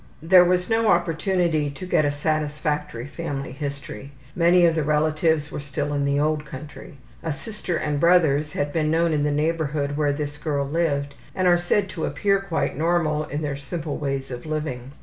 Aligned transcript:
There 0.23 0.43
was 0.43 0.67
no 0.67 0.87
opportunity 0.87 1.69
to 1.69 1.85
get 1.85 2.05
a 2.05 2.11
satisfactory 2.11 3.05
family 3.05 3.51
history. 3.51 4.11
Many 4.35 4.65
of 4.65 4.73
the 4.73 4.81
relatives 4.81 5.51
were 5.51 5.59
still 5.59 5.93
in 5.93 6.05
the 6.05 6.19
old 6.19 6.43
country. 6.43 6.97
A 7.21 7.31
sister 7.31 7.77
and 7.77 7.99
brothers 7.99 8.53
have 8.53 8.73
been 8.73 8.89
known 8.89 9.13
in 9.13 9.21
the 9.21 9.31
neighborhood 9.31 9.97
where 9.97 10.11
this 10.11 10.37
girl 10.37 10.65
lived, 10.65 11.13
and 11.35 11.47
are 11.47 11.55
said 11.55 11.87
to 11.89 12.05
appear 12.05 12.39
quite 12.39 12.75
normal 12.75 13.25
in 13.25 13.43
their 13.43 13.57
simple 13.57 13.97
ways 13.99 14.31
of 14.31 14.47
living. 14.47 14.91